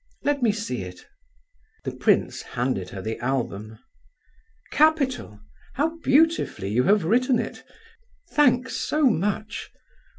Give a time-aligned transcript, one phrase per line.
[0.23, 1.05] Let me see it."
[1.83, 3.77] The prince handed her the album.
[4.71, 5.41] "Capital!
[5.75, 7.63] How beautifully you have written it!
[8.31, 9.69] Thanks so much.